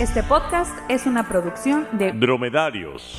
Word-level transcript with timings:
Este 0.00 0.24
podcast 0.24 0.72
es 0.88 1.06
una 1.06 1.28
producción 1.28 1.86
de 1.92 2.10
Dromedarios. 2.10 3.14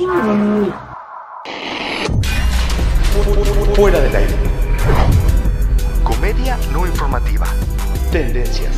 Fuera 3.75 4.01
del 4.01 4.13
aire. 4.13 4.33
Comedia 6.03 6.59
no 6.73 6.85
informativa. 6.85 7.45
Tendencias. 8.11 8.75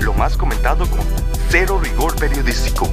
Lo 0.00 0.12
más 0.14 0.36
comentado 0.36 0.86
con 0.90 1.06
cero 1.50 1.80
rigor 1.80 2.16
periodístico. 2.16 2.88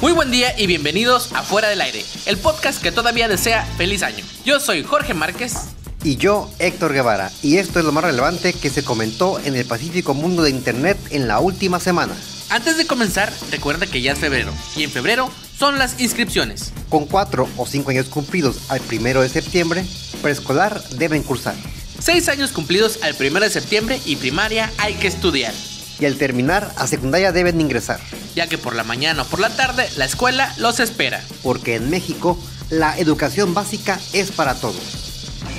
Muy 0.00 0.12
buen 0.12 0.30
día 0.30 0.58
y 0.58 0.66
bienvenidos 0.66 1.30
a 1.34 1.42
Fuera 1.42 1.68
del 1.68 1.82
Aire, 1.82 2.02
el 2.24 2.38
podcast 2.38 2.82
que 2.82 2.90
todavía 2.90 3.28
desea 3.28 3.66
feliz 3.76 4.02
año. 4.02 4.24
Yo 4.46 4.60
soy 4.60 4.82
Jorge 4.82 5.12
Márquez. 5.12 5.76
Y 6.04 6.16
yo, 6.16 6.50
Héctor 6.58 6.92
Guevara, 6.92 7.30
y 7.42 7.58
esto 7.58 7.78
es 7.78 7.84
lo 7.84 7.92
más 7.92 8.02
relevante 8.02 8.52
que 8.52 8.70
se 8.70 8.82
comentó 8.82 9.38
en 9.44 9.54
el 9.54 9.64
pacífico 9.64 10.14
mundo 10.14 10.42
de 10.42 10.50
Internet 10.50 10.98
en 11.10 11.28
la 11.28 11.38
última 11.38 11.78
semana. 11.78 12.14
Antes 12.50 12.76
de 12.76 12.86
comenzar, 12.86 13.32
recuerda 13.50 13.86
que 13.86 14.02
ya 14.02 14.12
es 14.12 14.18
febrero, 14.18 14.52
y 14.76 14.82
en 14.82 14.90
febrero 14.90 15.30
son 15.56 15.78
las 15.78 16.00
inscripciones. 16.00 16.72
Con 16.88 17.06
4 17.06 17.48
o 17.56 17.66
5 17.66 17.90
años 17.90 18.06
cumplidos 18.08 18.56
al 18.68 18.80
primero 18.80 19.22
de 19.22 19.28
septiembre, 19.28 19.84
preescolar 20.20 20.82
deben 20.90 21.22
cursar. 21.22 21.54
6 22.00 22.28
años 22.30 22.50
cumplidos 22.50 22.98
al 23.02 23.14
primero 23.14 23.44
de 23.44 23.52
septiembre 23.52 24.00
y 24.04 24.16
primaria 24.16 24.72
hay 24.78 24.94
que 24.94 25.06
estudiar, 25.06 25.54
Y 26.00 26.04
al 26.06 26.16
terminar, 26.16 26.72
a 26.78 26.88
secundaria 26.88 27.30
deben 27.30 27.60
ingresar. 27.60 28.00
ya 28.34 28.48
que 28.48 28.58
por 28.58 28.74
la 28.74 28.82
mañana 28.82 29.22
o 29.22 29.26
por 29.26 29.38
la 29.38 29.50
tarde 29.50 29.88
la 29.96 30.04
escuela 30.06 30.52
los 30.56 30.80
espera. 30.80 31.22
Porque 31.44 31.76
en 31.76 31.90
México, 31.90 32.36
la 32.70 32.98
educación 32.98 33.54
básica 33.54 34.00
es 34.12 34.32
para 34.32 34.54
todos. 34.54 35.01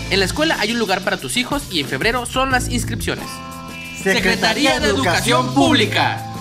En 0.10 0.20
la 0.20 0.26
escuela 0.26 0.58
hay 0.60 0.72
un 0.72 0.80
lugar 0.80 1.02
para 1.02 1.18
tus 1.18 1.38
hijos 1.38 1.64
y 1.72 1.80
en 1.80 1.88
febrero 1.88 2.26
son 2.26 2.52
las 2.52 2.70
inscripciones. 2.70 3.26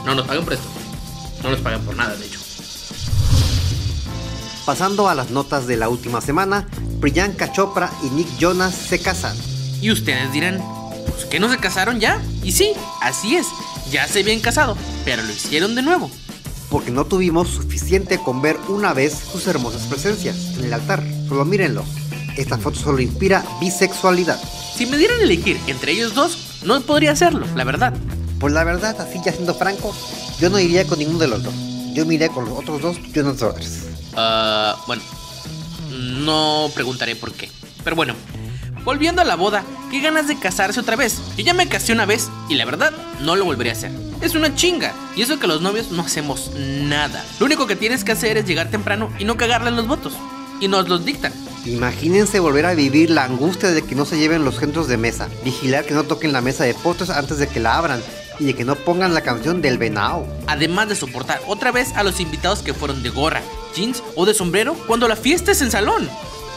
No 0.05 0.15
nos 0.15 0.27
pagan 0.27 0.45
por 0.45 0.53
esto. 0.53 0.67
No 1.43 1.51
nos 1.51 1.61
pagan 1.61 1.81
por 1.83 1.97
nada, 1.97 2.17
de 2.17 2.27
hecho. 2.27 2.39
Pasando 4.67 5.09
a 5.09 5.15
las 5.15 5.31
notas 5.31 5.67
de 5.67 5.77
la 5.77 5.89
última 5.89 6.21
semana, 6.21 6.69
Priyanka 7.01 7.53
Chopra 7.53 7.91
y 8.05 8.11
Nick 8.11 8.29
Jonas 8.39 8.75
se 8.75 9.01
casan. 9.01 9.37
Y 9.81 9.91
ustedes 9.91 10.33
dirán, 10.33 10.63
pues 11.09 11.25
que 11.25 11.41
no 11.41 11.51
se 11.51 11.59
casaron 11.59 11.99
ya. 11.99 12.23
Y 12.45 12.53
sí, 12.53 12.73
así 13.01 13.37
es, 13.37 13.47
ya 13.91 14.07
se 14.07 14.21
habían 14.21 14.41
casado, 14.41 14.77
pero 15.05 15.23
lo 15.23 15.33
hicieron 15.33 15.75
de 15.75 15.83
nuevo. 15.83 16.11
Porque 16.71 16.91
no 16.91 17.05
tuvimos 17.05 17.49
suficiente 17.49 18.19
con 18.19 18.41
ver 18.41 18.57
una 18.69 18.93
vez 18.93 19.15
sus 19.33 19.47
hermosas 19.47 19.83
presencias 19.83 20.37
en 20.57 20.65
el 20.65 20.73
altar. 20.73 21.03
Solo 21.29 21.45
mírenlo. 21.45 21.85
Esta 22.37 22.59
foto 22.59 22.79
solo 22.79 23.01
inspira 23.01 23.45
bisexualidad. 23.61 24.41
Si 24.75 24.87
me 24.87 24.97
dieran 24.97 25.21
a 25.21 25.25
elegir 25.25 25.61
entre 25.67 25.93
ellos 25.93 26.15
dos, 26.15 26.61
no 26.65 26.81
podría 26.81 27.13
hacerlo, 27.13 27.47
la 27.55 27.65
verdad. 27.65 27.93
Pues 28.39 28.53
la 28.53 28.65
verdad, 28.65 29.01
así 29.01 29.21
ya 29.25 29.33
siendo 29.33 29.55
franco, 29.55 29.95
yo 30.41 30.51
no 30.51 30.59
iría 30.59 30.87
con 30.87 30.99
ninguno 30.99 31.19
de 31.19 31.29
los 31.29 31.43
dos. 31.43 31.55
Yo 31.95 32.07
me 32.07 32.15
iría 32.15 32.29
con 32.29 32.47
los 32.47 32.59
otros 32.59 32.81
dos 32.81 32.97
Jonas 33.15 33.39
Brothers. 33.39 33.87
Ah, 34.17 34.77
bueno, 34.87 35.03
no 35.91 36.71
preguntaré 36.75 37.17
por 37.17 37.33
qué. 37.33 37.51
Pero 37.85 37.97
bueno, 37.97 38.15
volviendo 38.85 39.23
a 39.23 39.25
la 39.25 39.37
boda, 39.37 39.63
qué 39.91 40.01
ganas 40.01 40.27
de 40.27 40.39
casarse 40.39 40.81
otra 40.81 40.97
vez. 40.97 41.19
Yo 41.37 41.45
ya 41.45 41.55
me 41.55 41.69
casé 41.69 41.93
una 41.93 42.07
vez 42.07 42.31
y 42.49 42.55
la 42.55 42.65
verdad 42.65 42.93
no 43.21 43.37
lo 43.37 43.45
volvería 43.45 43.73
a 43.73 43.77
hacer. 43.77 43.93
Es 44.23 44.35
una 44.35 44.55
chinga. 44.55 44.93
Y 45.17 45.23
eso 45.23 45.39
que 45.39 45.47
los 45.47 45.61
novios 45.61 45.91
no 45.91 46.03
hacemos 46.03 46.51
nada. 46.57 47.25
Lo 47.39 47.47
único 47.47 47.67
que 47.67 47.77
tienes 47.77 48.05
que 48.05 48.13
hacer 48.13 48.37
es 48.39 48.47
llegar 48.47 48.71
temprano 48.71 49.11
y 49.19 49.25
no 49.25 49.37
cagarle 49.37 49.69
en 49.69 49.77
los 49.77 49.87
votos. 49.87 50.15
Y 50.61 50.69
nos 50.69 50.89
los 50.89 51.05
dictan. 51.05 51.33
Imagínense 51.65 52.41
volver 52.41 52.67
a 52.67 52.75
vivir 52.75 53.11
la 53.11 53.25
angustia 53.25 53.71
de 53.71 53.83
que 53.83 53.95
no 53.95 54.05
se 54.05 54.19
lleven 54.19 54.45
los 54.45 54.57
centros 54.57 54.89
de 54.89 54.97
mesa, 54.97 55.29
vigilar 55.45 55.85
que 55.85 55.95
no 55.95 56.03
toquen 56.03 56.33
la 56.33 56.41
mesa 56.41 56.65
de 56.65 56.75
fotos 56.75 57.09
antes 57.09 57.39
de 57.39 57.47
que 57.47 57.61
la 57.61 57.77
abran 57.79 58.03
y 58.41 58.47
de 58.47 58.55
que 58.55 58.65
no 58.65 58.75
pongan 58.75 59.15
la 59.15 59.21
canción 59.21 59.63
del 59.63 59.79
venao. 59.79 60.27
Además 60.49 60.89
de 60.89 60.97
soportar 60.97 61.41
otra 61.47 61.71
vez 61.71 61.93
a 61.95 62.03
los 62.03 62.19
invitados 62.19 62.63
que 62.63 62.75
fueron 62.75 63.05
de 63.05 63.11
gorra, 63.11 63.43
jeans 63.77 64.03
o 64.17 64.27
de 64.27 64.35
sombrero 64.35 64.75
cuando 64.89 65.07
la 65.07 65.15
fiesta 65.15 65.53
es 65.53 65.63
en 65.63 65.71
salón. 65.71 66.11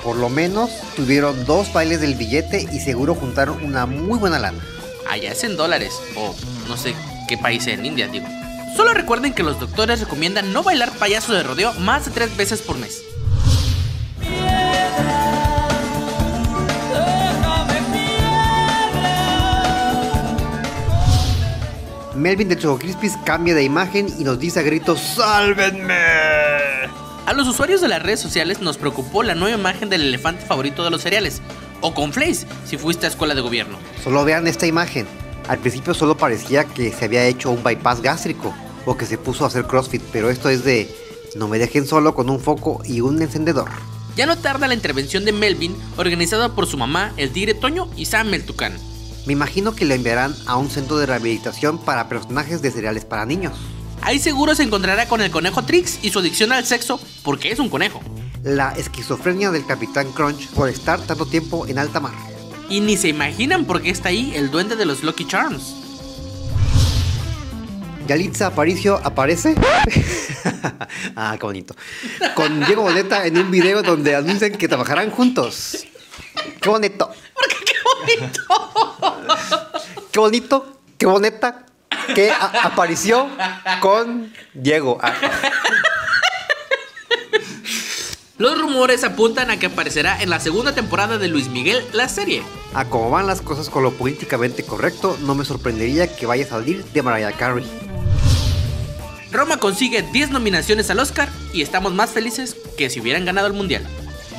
Por 0.04 0.16
lo 0.16 0.30
menos 0.30 0.72
tuvieron 0.96 1.46
dos 1.46 1.72
bailes 1.72 2.02
del 2.02 2.16
billete 2.16 2.68
y 2.72 2.80
seguro 2.80 3.14
juntaron 3.14 3.64
una 3.64 3.86
muy 3.86 4.18
buena 4.18 4.40
lana. 4.40 4.64
Allá 5.08 5.34
es 5.34 5.44
en 5.44 5.56
dólares 5.56 5.94
o 6.16 6.36
no 6.68 6.78
sé 6.78 6.96
qué 7.28 7.38
país 7.38 7.68
en 7.68 7.86
India, 7.86 8.08
digo. 8.08 8.26
Solo 8.76 8.94
recuerden 8.94 9.34
que 9.34 9.44
los 9.44 9.60
doctores 9.60 10.00
recomiendan 10.00 10.52
no 10.52 10.64
bailar 10.64 10.92
payaso 10.98 11.34
de 11.34 11.44
rodeo 11.44 11.74
más 11.76 12.06
de 12.06 12.12
tres 12.12 12.36
veces 12.36 12.62
por 12.62 12.78
mes. 12.80 13.04
Melvin 22.26 22.50
de 22.50 22.58
Choco 22.58 22.80
Crispis 22.80 23.14
cambia 23.24 23.54
de 23.54 23.62
imagen 23.62 24.08
y 24.18 24.24
nos 24.24 24.40
dice 24.40 24.60
a 24.60 24.64
gritos 24.64 25.00
¡Sálvenme! 25.00 25.94
A 27.28 27.34
los 27.34 27.48
usuarios 27.48 27.82
de 27.82 27.88
las 27.88 28.02
redes 28.02 28.20
sociales 28.20 28.62
nos 28.62 28.80
preocupó 28.80 29.22
la 29.22 29.36
nueva 29.36 29.56
imagen 29.56 29.92
del 29.92 30.02
elefante 30.02 30.44
favorito 30.44 30.84
de 30.84 30.90
los 30.90 31.04
cereales, 31.04 31.44
o 31.82 31.94
con 31.94 32.14
Flays 32.14 32.48
si 32.66 32.78
fuiste 32.78 33.06
a 33.06 33.10
escuela 33.10 33.36
de 33.36 33.42
gobierno. 33.42 33.78
Solo 34.04 34.26
vean 34.26 34.48
esta 34.48 34.66
imagen. 34.66 35.06
Al 35.48 35.60
principio 35.60 35.94
solo 35.94 36.18
parecía 36.18 36.64
que 36.64 36.92
se 36.92 37.06
había 37.06 37.28
hecho 37.28 37.52
un 37.52 37.64
bypass 37.64 38.02
gástrico 38.02 38.56
o 38.88 38.98
que 38.98 39.06
se 39.06 39.20
puso 39.20 39.44
a 39.44 39.48
hacer 39.50 39.68
CrossFit, 39.68 40.02
pero 40.12 40.32
esto 40.32 40.50
es 40.50 40.64
de 40.64 40.90
no 41.36 41.48
me 41.48 41.60
dejen 41.60 41.86
solo 41.86 42.16
con 42.16 42.32
un 42.32 42.40
foco 42.40 42.82
y 42.86 43.02
un 43.02 43.22
encendedor. 43.22 43.70
Ya 44.16 44.26
no 44.26 44.36
tarda 44.36 44.68
la 44.68 44.74
intervención 44.74 45.26
de 45.26 45.32
Melvin, 45.32 45.76
organizada 45.96 46.56
por 46.56 46.66
su 46.66 46.76
mamá, 46.76 47.14
el 47.18 47.30
tigre 47.30 47.54
Toño 47.54 47.88
y 47.96 48.06
Sam 48.06 48.34
el 48.34 48.46
Tucán. 48.46 48.74
Me 49.26 49.34
imagino 49.34 49.76
que 49.76 49.86
lo 49.86 49.94
enviarán 49.94 50.36
a 50.46 50.56
un 50.58 50.70
centro 50.70 50.98
de 50.98 51.08
rehabilitación 51.08 51.80
para 51.80 52.08
personajes 52.08 52.62
de 52.62 52.72
cereales 52.72 53.06
para 53.06 53.26
niños. 53.26 53.54
Ahí 54.02 54.20
seguro 54.20 54.54
se 54.54 54.64
encontrará 54.64 55.08
con 55.08 55.22
el 55.22 55.32
conejo 55.32 55.64
Trix 55.64 56.00
y 56.04 56.12
su 56.12 56.20
adicción 56.20 56.52
al 56.52 56.66
sexo, 56.66 57.00
porque 57.24 57.52
es 57.52 57.58
un 57.58 57.70
conejo. 57.70 58.02
La 58.44 58.74
esquizofrenia 58.74 59.50
del 59.50 59.66
Capitán 59.66 60.12
Crunch 60.12 60.48
por 60.50 60.70
estar 60.70 61.02
tanto 61.02 61.26
tiempo 61.26 61.66
en 61.66 61.80
alta 61.80 62.00
mar. 62.00 62.14
Y 62.70 62.82
ni 62.82 62.98
se 62.98 63.08
imaginan 63.08 63.66
por 63.66 63.82
qué 63.82 63.90
está 63.90 64.10
ahí 64.10 64.34
el 64.36 64.52
duende 64.52 64.76
de 64.76 64.86
los 64.86 65.04
Lucky 65.04 65.26
Charms. 65.26 65.76
Yalitza 68.08 68.48
Aparicio 68.48 69.02
aparece. 69.04 69.56
ah, 71.16 71.36
qué 71.40 71.46
bonito. 71.46 71.76
Con 72.36 72.64
Diego 72.64 72.84
Boleta 72.84 73.26
en 73.26 73.40
un 73.40 73.50
video 73.50 73.82
donde 73.82 74.16
anuncian 74.16 74.52
que 74.52 74.68
trabajarán 74.68 75.10
juntos. 75.10 75.88
Qué 76.62 76.70
bonito. 76.70 77.10
¡Qué 78.16 78.20
bonito! 78.20 78.46
Qué 80.12 80.20
bonito. 80.20 80.80
Qué 80.98 81.06
bonita. 81.06 81.66
Que 82.14 82.32
apareció 82.32 83.28
con 83.82 84.32
Diego. 84.54 84.98
Ah, 85.02 85.14
Los 88.38 88.60
rumores 88.60 89.04
apuntan 89.06 89.50
a 89.50 89.58
que 89.58 89.68
aparecerá 89.68 90.22
en 90.22 90.30
la 90.30 90.42
segunda 90.42 90.76
temporada 90.76 91.18
de 91.18 91.30
Luis 91.30 91.48
Miguel, 91.48 91.82
la 91.94 92.10
serie. 92.10 92.44
a 92.74 92.84
como 92.86 93.10
van 93.10 93.28
las 93.28 93.42
cosas 93.42 93.70
con 93.70 93.82
lo 93.84 93.92
políticamente 93.92 94.64
correcto, 94.64 95.18
no 95.22 95.36
me 95.36 95.46
sorprendería 95.46 96.14
que 96.14 96.26
vaya 96.26 96.44
a 96.46 96.50
salir 96.50 96.84
de 96.84 97.02
Mariah 97.02 97.32
Carey. 97.32 97.66
Roma 99.32 99.58
consigue 99.58 100.02
10 100.02 100.32
nominaciones 100.32 100.90
al 100.90 101.00
Oscar 101.00 101.30
y 101.54 101.62
estamos 101.62 101.94
más 101.94 102.10
felices 102.12 102.58
que 102.78 102.90
si 102.90 103.00
hubieran 103.00 103.24
ganado 103.26 103.48
el 103.48 103.54
Mundial. 103.54 103.86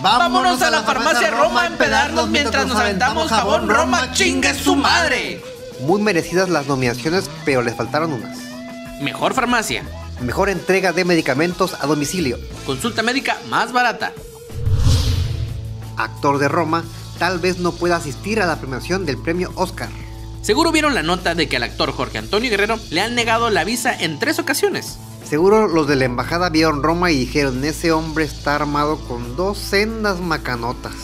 Vámonos 0.07 0.63
a 0.63 0.71
la 0.71 0.85
farmacia 0.85 1.33
Roma 1.33 1.63
a 1.63 1.67
empedarnos 1.67 2.29
mientras 2.29 2.65
nos 2.65 2.79
aventamos 2.79 3.29
jabón 3.29 3.69
Roma, 3.69 4.13
chingue 4.13 4.55
su 4.55 4.77
madre. 4.77 5.43
Muy 5.81 6.01
merecidas 6.01 6.49
las 6.49 6.69
nominaciones, 6.69 7.29
pero 7.45 7.61
les 7.61 7.75
faltaron 7.75 8.13
unas. 8.13 8.39
Mejor 9.01 9.35
farmacia, 9.35 9.83
Mejor 10.21 10.49
entrega 10.49 10.93
de 10.93 11.05
medicamentos 11.05 11.75
a 11.75 11.89
domicilio. 11.89 12.39
consulta 12.65 13.03
médica 13.03 13.37
más 13.49 13.73
barata, 13.73 14.13
Actor 15.97 16.39
de 16.39 16.47
Roma, 16.47 16.85
tal 17.19 17.41
vez 17.41 17.59
no 17.59 17.73
pueda 17.73 17.97
asistir 17.97 18.41
a 18.41 18.47
la 18.47 18.61
premiación 18.61 19.07
del 19.07 19.19
premio 19.19 19.51
Oscar. 19.57 19.89
Seguro 20.41 20.71
vieron 20.71 20.95
la 20.95 21.03
nota 21.03 21.35
de 21.35 21.49
que 21.49 21.57
al 21.57 21.65
actor 21.65 21.91
Jorge 21.91 22.19
Antonio 22.19 22.49
Guerrero 22.49 22.79
le 22.91 23.01
han 23.01 23.17
negado 23.17 23.51
la 23.51 23.65
visa 23.65 23.93
en 23.93 24.21
tres 24.21 24.39
ocasiones. 24.39 24.99
Seguro 25.29 25.67
los 25.67 25.89
de 25.89 25.97
la 25.97 26.05
embajada 26.05 26.51
vieron 26.51 26.85
Roma 26.85 27.11
y 27.11 27.19
dijeron, 27.19 27.65
ese 27.65 27.91
hombre 27.91 28.25
está 28.25 28.55
armado 28.55 28.97
con 29.09 29.35
dos 29.35 29.59
sendas 29.59 30.21
macanotas. 30.21 30.95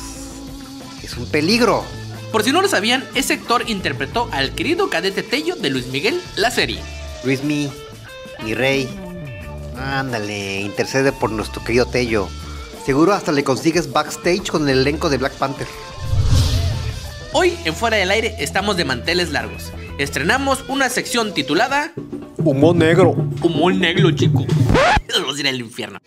Es 1.03 1.17
un 1.17 1.27
peligro. 1.27 1.83
Por 2.31 2.45
si 2.45 2.53
no 2.53 2.63
lo 2.63 2.69
sabían, 2.69 3.05
ese 3.17 3.35
actor 3.35 3.65
interpretó 3.69 4.29
al 4.31 4.55
querido 4.55 4.89
cadete 4.91 5.25
Tello 5.25 5.57
de 5.57 5.71
Luis 5.71 5.89
Miguel, 5.89 6.21
la 6.37 6.53
serie. 6.53 6.81
Luis 7.25 7.43
Mi, 7.43 7.69
mi 8.45 8.55
rey. 8.55 8.89
Ándale, 9.77 10.61
intercede 10.61 11.11
por 11.11 11.33
nuestro 11.33 11.65
querido 11.65 11.87
Tello. 11.87 12.29
Seguro 12.87 13.15
hasta 13.15 13.33
le 13.33 13.43
consigues 13.43 13.93
backstage 13.93 14.51
con 14.51 14.69
el 14.69 14.79
elenco 14.79 15.11
de 15.11 15.19
Black 15.19 15.35
Panther. 15.35 15.67
Hoy 17.33 17.59
en 17.65 17.75
Fuera 17.75 17.97
del 17.97 18.13
Aire 18.13 18.37
estamos 18.39 18.77
de 18.77 18.85
manteles 18.85 19.31
largos. 19.31 19.73
Estrenamos 19.99 20.65
una 20.69 20.89
sección 20.89 21.35
titulada 21.35 21.93
Humo 22.39 22.75
negro. 22.75 23.13
Humor 23.43 23.75
negro, 23.75 24.11
chico. 24.11 24.45
Vamos 25.13 25.37
a 25.37 25.41
ir 25.41 25.49
al 25.49 25.61
infierno. 25.61 26.01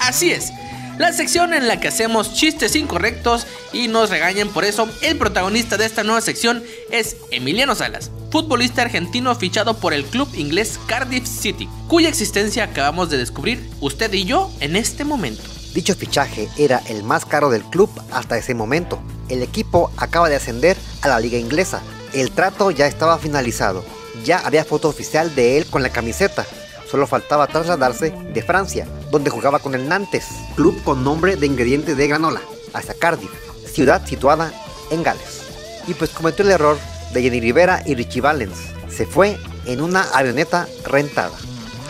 Así 0.00 0.30
es. 0.30 0.52
la 0.98 1.12
sección 1.12 1.52
en 1.52 1.68
la 1.68 1.78
que 1.78 1.88
hacemos 1.88 2.32
chistes 2.32 2.74
incorrectos 2.76 3.46
y 3.72 3.88
nos 3.88 4.08
regañan 4.08 4.48
por 4.48 4.64
eso. 4.64 4.88
El 5.02 5.18
protagonista 5.18 5.76
de 5.76 5.84
esta 5.84 6.04
nueva 6.04 6.22
sección 6.22 6.62
es 6.90 7.16
Emiliano 7.30 7.74
Salas, 7.74 8.10
futbolista 8.30 8.82
argentino 8.82 9.34
fichado 9.34 9.74
por 9.76 9.92
el 9.92 10.04
club 10.04 10.28
inglés 10.34 10.78
Cardiff 10.86 11.26
City, 11.26 11.68
cuya 11.88 12.08
existencia 12.08 12.64
acabamos 12.64 13.10
de 13.10 13.18
descubrir 13.18 13.68
usted 13.80 14.10
y 14.14 14.24
yo 14.24 14.50
en 14.60 14.76
este 14.76 15.04
momento. 15.04 15.42
Dicho 15.74 15.94
fichaje 15.94 16.48
era 16.56 16.80
el 16.88 17.02
más 17.02 17.26
caro 17.26 17.50
del 17.50 17.64
club 17.64 17.90
hasta 18.10 18.38
ese 18.38 18.54
momento. 18.54 18.98
El 19.28 19.42
equipo 19.42 19.90
acaba 19.98 20.30
de 20.30 20.36
ascender 20.36 20.78
a 21.02 21.08
la 21.08 21.20
liga 21.20 21.36
inglesa. 21.36 21.82
El 22.16 22.30
trato 22.30 22.70
ya 22.70 22.86
estaba 22.86 23.18
finalizado. 23.18 23.84
Ya 24.24 24.38
había 24.38 24.64
foto 24.64 24.88
oficial 24.88 25.34
de 25.34 25.58
él 25.58 25.66
con 25.66 25.82
la 25.82 25.90
camiseta. 25.90 26.46
Solo 26.90 27.06
faltaba 27.06 27.46
trasladarse 27.46 28.10
de 28.32 28.42
Francia, 28.42 28.86
donde 29.10 29.28
jugaba 29.28 29.58
con 29.58 29.74
el 29.74 29.86
Nantes, 29.86 30.24
club 30.54 30.82
con 30.82 31.04
nombre 31.04 31.36
de 31.36 31.46
ingrediente 31.46 31.94
de 31.94 32.08
granola, 32.08 32.40
hasta 32.72 32.94
Cardiff, 32.94 33.30
ciudad 33.70 34.06
situada 34.06 34.50
en 34.90 35.02
Gales. 35.02 35.42
Y 35.86 35.92
pues 35.92 36.08
cometió 36.08 36.42
el 36.42 36.52
error 36.52 36.78
de 37.12 37.20
Jenny 37.20 37.38
Rivera 37.38 37.82
y 37.84 37.94
Richie 37.94 38.22
Valens. 38.22 38.56
Se 38.88 39.04
fue 39.04 39.36
en 39.66 39.82
una 39.82 40.00
avioneta 40.14 40.66
rentada. 40.86 41.36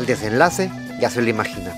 El 0.01 0.07
desenlace 0.07 0.73
ya 1.01 1.09
se 1.09 1.23
lo 1.23 1.31
imagina. 1.31 1.73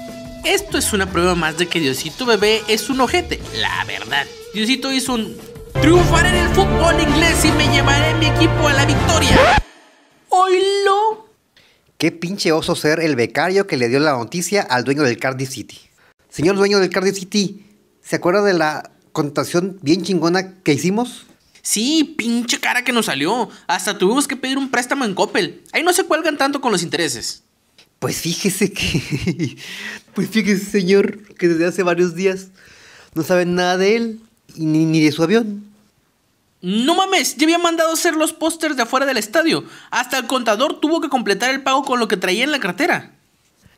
Esto 0.46 0.78
es 0.78 0.94
una 0.94 1.04
prueba 1.04 1.34
más 1.34 1.58
de 1.58 1.66
que 1.66 1.80
Diosito 1.80 2.24
Bebé 2.24 2.62
es 2.66 2.88
un 2.88 3.02
ojete, 3.02 3.40
la 3.60 3.84
verdad. 3.84 4.26
Diosito 4.54 4.90
hizo 4.90 5.12
un 5.12 5.36
triunfaré 5.80 6.28
en 6.30 6.46
el 6.46 6.48
fútbol 6.54 7.00
inglés 7.00 7.44
y 7.44 7.52
me 7.52 7.68
llevaré 7.68 8.14
mi 8.14 8.26
equipo 8.26 8.68
a 8.68 8.72
la 8.72 8.84
victoria. 8.84 9.36
¡Oilo! 10.28 11.28
Qué 11.96 12.12
pinche 12.12 12.52
oso 12.52 12.76
ser 12.76 13.00
el 13.00 13.16
becario 13.16 13.66
que 13.66 13.76
le 13.76 13.88
dio 13.88 14.00
la 14.00 14.12
noticia 14.12 14.62
al 14.62 14.84
dueño 14.84 15.02
del 15.02 15.18
Cardiff 15.18 15.50
City. 15.50 15.78
Señor 16.28 16.56
dueño 16.56 16.78
del 16.78 16.90
Cardiff 16.90 17.16
City, 17.16 17.64
¿se 18.02 18.16
acuerda 18.16 18.42
de 18.42 18.54
la 18.54 18.90
contación 19.12 19.78
bien 19.82 20.02
chingona 20.02 20.54
que 20.62 20.72
hicimos? 20.72 21.26
Sí, 21.62 22.14
pinche 22.16 22.60
cara 22.60 22.84
que 22.84 22.92
nos 22.92 23.06
salió. 23.06 23.48
Hasta 23.66 23.98
tuvimos 23.98 24.28
que 24.28 24.36
pedir 24.36 24.58
un 24.58 24.70
préstamo 24.70 25.04
en 25.04 25.14
Coppel. 25.14 25.62
Ahí 25.72 25.82
no 25.82 25.92
se 25.92 26.04
cuelgan 26.04 26.38
tanto 26.38 26.60
con 26.60 26.72
los 26.72 26.82
intereses. 26.82 27.42
Pues 27.98 28.20
fíjese 28.20 28.72
que... 28.72 29.56
Pues 30.14 30.30
fíjese, 30.30 30.64
señor, 30.64 31.34
que 31.34 31.46
desde 31.46 31.66
hace 31.66 31.84
varios 31.84 32.16
días 32.16 32.48
no 33.14 33.22
saben 33.22 33.54
nada 33.54 33.76
de 33.76 33.94
él 33.94 34.20
y 34.56 34.66
ni, 34.66 34.84
ni 34.84 35.00
de 35.00 35.12
su 35.12 35.22
avión. 35.22 35.67
No 36.60 36.96
mames, 36.96 37.36
ya 37.36 37.44
había 37.44 37.58
mandado 37.58 37.92
hacer 37.92 38.16
los 38.16 38.32
pósters 38.32 38.76
de 38.76 38.82
afuera 38.82 39.06
del 39.06 39.16
estadio. 39.16 39.64
Hasta 39.90 40.18
el 40.18 40.26
contador 40.26 40.80
tuvo 40.80 41.00
que 41.00 41.08
completar 41.08 41.50
el 41.50 41.62
pago 41.62 41.84
con 41.84 42.00
lo 42.00 42.08
que 42.08 42.16
traía 42.16 42.42
en 42.42 42.50
la 42.50 42.58
cartera. 42.58 43.12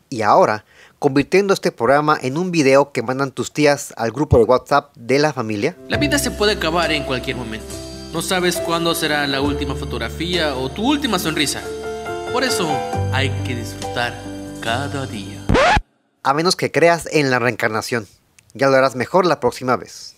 Y 0.08 0.22
ahora, 0.22 0.64
convirtiendo 0.98 1.52
este 1.52 1.72
programa 1.72 2.18
en 2.20 2.38
un 2.38 2.50
video 2.50 2.90
que 2.90 3.02
mandan 3.02 3.32
tus 3.32 3.52
tías 3.52 3.92
al 3.98 4.12
grupo 4.12 4.38
de 4.38 4.44
WhatsApp 4.44 4.96
de 4.96 5.18
la 5.18 5.34
familia. 5.34 5.76
La 5.88 5.98
vida 5.98 6.18
se 6.18 6.30
puede 6.30 6.52
acabar 6.52 6.90
en 6.90 7.04
cualquier 7.04 7.36
momento. 7.36 7.66
No 8.14 8.22
sabes 8.22 8.56
cuándo 8.56 8.94
será 8.94 9.26
la 9.26 9.42
última 9.42 9.74
fotografía 9.74 10.56
o 10.56 10.70
tu 10.70 10.82
última 10.82 11.18
sonrisa. 11.18 11.62
Por 12.32 12.44
eso 12.44 12.66
hay 13.12 13.28
que 13.44 13.56
disfrutar 13.56 14.18
cada 14.62 15.06
día. 15.06 15.44
A 16.22 16.32
menos 16.32 16.56
que 16.56 16.72
creas 16.72 17.08
en 17.12 17.30
la 17.30 17.38
reencarnación. 17.38 18.08
Ya 18.54 18.68
lo 18.68 18.76
harás 18.76 18.96
mejor 18.96 19.26
la 19.26 19.38
próxima 19.38 19.76
vez. 19.76 20.16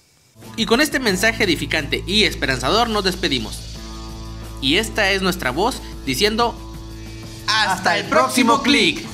Y 0.57 0.67
con 0.67 0.81
este 0.81 1.01
mensaje 1.01 1.45
edificante 1.45 2.03
y 2.07 2.25
esperanzador 2.25 2.89
nos 2.89 3.05
despedimos. 3.05 3.73
Y 4.61 4.77
esta 4.77 5.11
es 5.11 5.23
nuestra 5.23 5.51
voz 5.51 5.83
diciendo... 6.05 6.55
Hasta, 7.49 7.99
el 7.99 8.07
próximo 8.07 8.63
clic. 8.63 9.05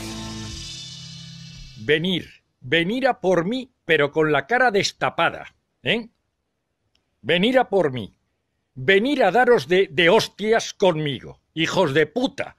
Venir, 1.79 2.29
venir 2.61 3.09
a 3.09 3.21
por 3.21 3.47
mí, 3.47 3.73
pero 3.85 4.13
con 4.13 4.31
la 4.31 4.47
cara 4.47 4.71
destapada, 4.71 5.55
¿eh? 5.83 6.11
Venir 7.23 7.59
a 7.59 7.69
por 7.69 7.93
mí. 7.93 8.15
Venir 8.75 9.25
a 9.25 9.31
daros 9.31 9.67
de, 9.67 9.89
de 9.91 10.11
hostias 10.11 10.75
conmigo, 10.75 11.41
hijos 11.55 11.95
de 11.95 12.07
puta. 12.07 12.57